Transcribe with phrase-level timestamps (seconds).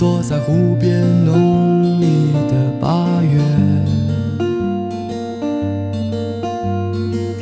[0.00, 3.38] 坐在湖边，浓丽的八月，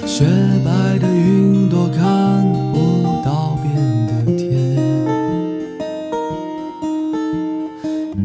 [0.04, 0.26] 雪
[0.64, 3.72] 白的云朵看不到边
[4.08, 4.74] 的天，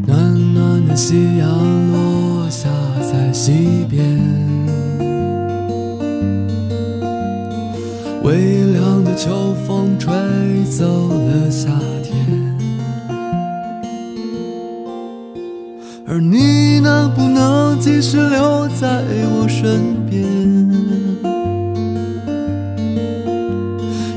[0.08, 1.48] 暖暖的夕阳
[1.92, 2.72] 落下
[3.04, 4.04] 在西边，
[8.24, 10.12] 微凉的秋风吹
[10.72, 11.70] 走了夏
[16.14, 20.24] 而你能不能继续留在我身边？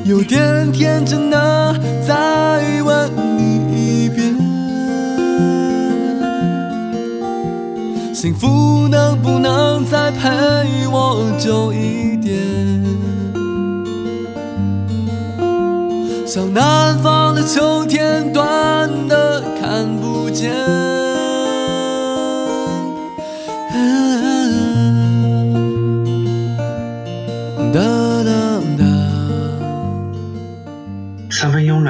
[0.05, 1.75] 有点天真的
[2.07, 4.37] 再问你一遍，
[8.15, 10.29] 幸福能不能再陪
[10.89, 12.37] 我久一点？
[16.27, 20.86] 像南方的秋天，短的看不见。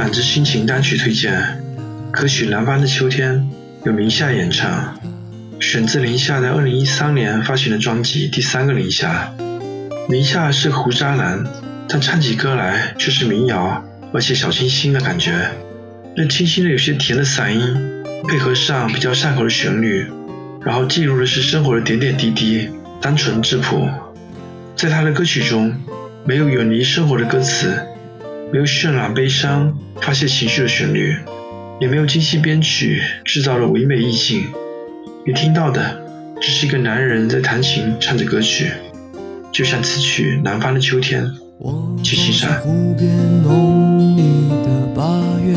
[0.06, 1.60] 三分慵懒之心情单曲推荐，
[2.12, 3.34] 歌曲《南方的秋天》
[3.86, 4.96] 由明夏演唱，
[5.58, 9.34] 选自林夏在2013年发行的专辑《第三个林夏》。
[10.08, 11.44] 明夏是胡渣男，
[11.88, 15.32] 但唱起歌来却是民谣，而且小清新的感觉。
[16.16, 20.06] 那清新的有些甜的嗓音，配合上比较上口的旋律，
[20.64, 22.68] 然后记录的是生活的点点滴滴，
[23.00, 23.88] 单纯质朴。
[24.76, 25.74] 在他的歌曲中，
[26.24, 27.84] 没有远离生活的歌词，
[28.52, 31.16] 没有渲染悲伤、发泄情绪的旋律，
[31.80, 34.44] 也没有精细编曲制造的唯美意境。
[35.26, 36.00] 你听到的
[36.40, 38.70] 只是一个男人在弹琴唱着歌曲，
[39.50, 41.24] 就像此曲《南方的秋天》。
[41.58, 43.08] 我去欣赏湖边
[43.42, 45.02] 浓丽的八
[45.44, 45.54] 月，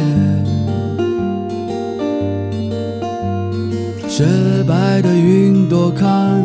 [4.09, 4.25] 雪
[4.67, 6.41] 白的云朵看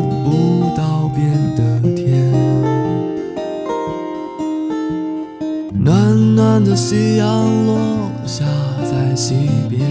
[6.75, 8.43] 夕阳落下
[8.83, 9.81] 在西边，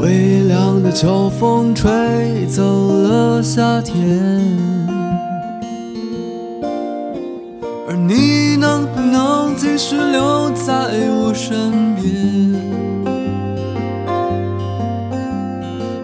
[0.00, 1.90] 微凉的秋风吹
[2.46, 3.94] 走了夏天。
[7.86, 10.72] 而你能不能继续留在
[11.10, 12.02] 我身边？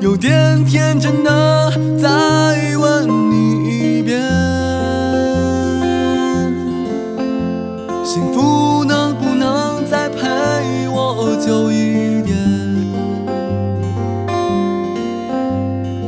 [0.00, 2.08] 有点天真的在
[8.10, 12.34] 幸福能不能再陪我久一点？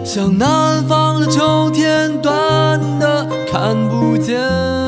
[0.03, 4.80] 像南方的秋天，短的看不见。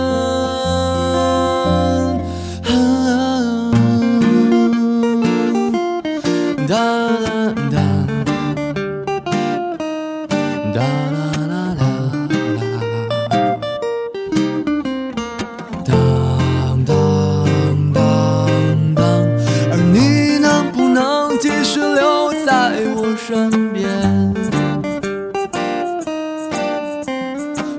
[23.43, 23.91] 身边？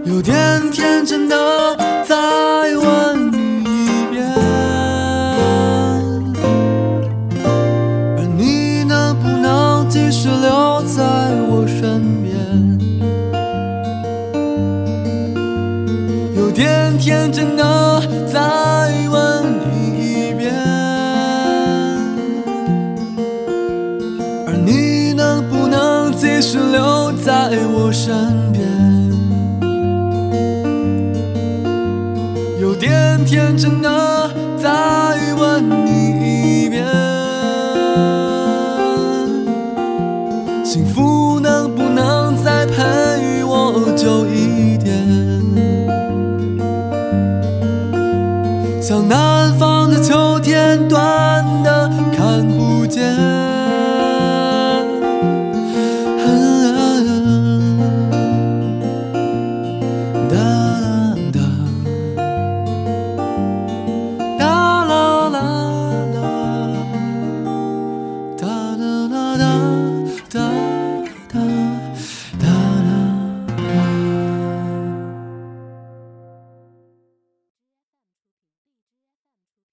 [0.03, 0.35] 有点
[0.71, 2.15] 天真的再
[2.75, 4.27] 问你一遍，
[8.17, 11.01] 而你能不能继续留在
[11.47, 12.33] 我身边？
[16.35, 18.41] 有点天真的再
[19.09, 20.53] 问你一遍，
[24.45, 24.92] 而你
[26.35, 28.11] 继续留在我身
[28.51, 28.67] 边？
[32.59, 35.82] 有点天真的在问